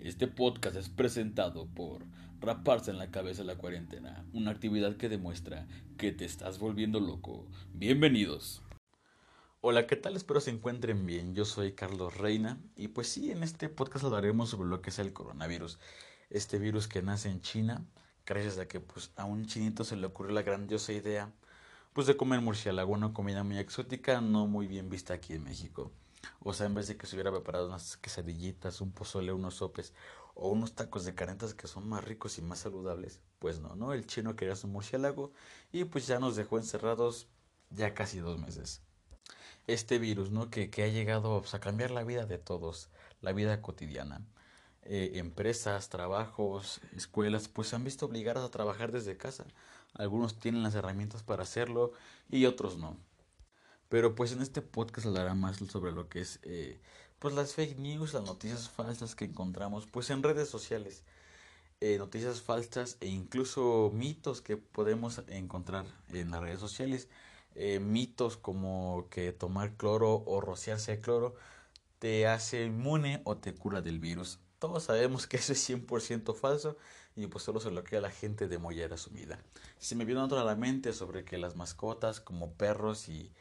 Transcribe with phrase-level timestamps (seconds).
[0.00, 2.04] Este podcast es presentado por
[2.38, 7.48] Raparse en la cabeza la cuarentena, una actividad que demuestra que te estás volviendo loco.
[7.74, 8.62] Bienvenidos.
[9.60, 10.14] Hola, ¿qué tal?
[10.14, 11.34] Espero se encuentren bien.
[11.34, 15.00] Yo soy Carlos Reina y pues sí, en este podcast hablaremos sobre lo que es
[15.00, 15.80] el coronavirus.
[16.30, 17.84] Este virus que nace en China,
[18.24, 21.32] gracias a que pues a un chinito se le ocurrió la grandiosa idea
[21.92, 25.90] pues de comer murciélago, una comida muy exótica, no muy bien vista aquí en México.
[26.40, 29.92] O sea, en vez de que se hubiera preparado unas quesadillitas, un pozole, unos sopes
[30.34, 33.92] o unos tacos de carentas que son más ricos y más saludables, pues no, ¿no?
[33.92, 35.32] El chino quería su murciélago
[35.72, 37.26] y pues ya nos dejó encerrados
[37.70, 38.82] ya casi dos meses.
[39.66, 40.50] Este virus, ¿no?
[40.50, 42.88] Que, que ha llegado pues, a cambiar la vida de todos,
[43.20, 44.24] la vida cotidiana.
[44.82, 49.44] Eh, empresas, trabajos, escuelas, pues se han visto obligadas a trabajar desde casa.
[49.92, 51.92] Algunos tienen las herramientas para hacerlo
[52.30, 52.96] y otros no.
[53.88, 56.78] Pero pues en este podcast hablará más sobre lo que es eh,
[57.18, 61.02] pues las fake news, las noticias falsas que encontramos pues en redes sociales.
[61.80, 67.08] Eh, noticias falsas e incluso mitos que podemos encontrar en las redes sociales.
[67.54, 71.34] Eh, mitos como que tomar cloro o rociarse de cloro
[71.98, 74.38] te hace inmune o te cura del virus.
[74.58, 76.76] Todos sabemos que eso es 100% falso
[77.16, 79.40] y pues solo se lo queda a la gente de mollera sumida.
[79.78, 83.32] Se me vino otra a la mente sobre que las mascotas como perros y,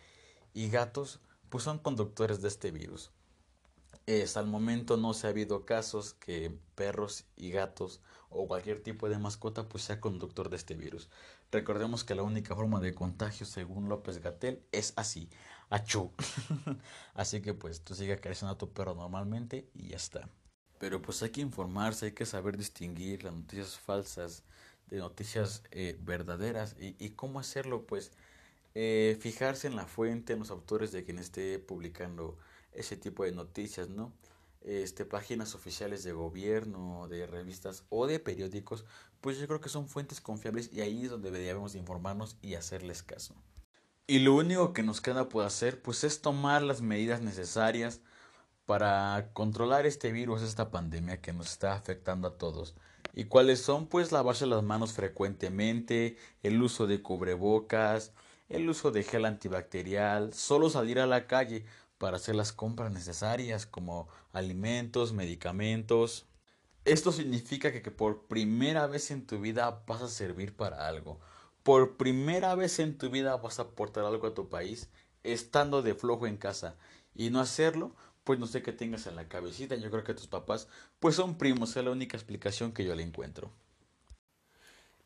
[0.57, 1.19] y gatos
[1.49, 3.11] pues son conductores de este virus.
[4.23, 9.07] hasta el momento no se ha habido casos que perros y gatos o cualquier tipo
[9.07, 11.09] de mascota pues sea conductor de este virus.
[11.51, 15.29] Recordemos que la única forma de contagio según López Gatel es así,
[15.69, 16.11] achú.
[17.13, 20.27] así que pues tú sigue acariciando a tu perro normalmente y ya está.
[20.79, 24.43] Pero pues hay que informarse, hay que saber distinguir las noticias falsas
[24.87, 28.11] de noticias eh, verdaderas y, y cómo hacerlo pues
[28.79, 32.37] eh, fijarse en la fuente, en los autores de quien esté publicando
[32.73, 34.13] ese tipo de noticias, ¿no?
[34.61, 38.85] Este, páginas oficiales de gobierno, de revistas o de periódicos,
[39.19, 43.01] pues yo creo que son fuentes confiables y ahí es donde deberíamos informarnos y hacerles
[43.01, 43.33] caso.
[44.05, 48.01] Y lo único que nos queda por hacer, pues es tomar las medidas necesarias
[48.67, 52.75] para controlar este virus, esta pandemia que nos está afectando a todos.
[53.15, 53.87] ¿Y cuáles son?
[53.87, 58.13] Pues lavarse las manos frecuentemente, el uso de cubrebocas,
[58.49, 61.65] el uso de gel antibacterial, solo salir a la calle
[61.97, 66.27] para hacer las compras necesarias como alimentos, medicamentos.
[66.85, 71.19] Esto significa que, por primera vez en tu vida vas a servir para algo.
[71.63, 74.89] Por primera vez en tu vida vas a aportar algo a tu país
[75.23, 76.77] estando de flojo en casa.
[77.13, 79.75] Y no hacerlo, pues no sé qué tengas en la cabecita.
[79.75, 80.67] Yo creo que tus papás
[80.99, 81.75] pues son primos.
[81.75, 83.51] Es la única explicación que yo le encuentro.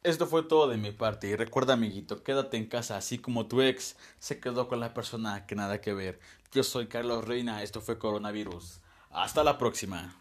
[0.03, 3.61] Esto fue todo de mi parte y recuerda amiguito, quédate en casa así como tu
[3.61, 6.19] ex se quedó con la persona que nada que ver.
[6.51, 8.79] Yo soy Carlos Reina, esto fue Coronavirus.
[9.11, 10.15] Hasta la próxima.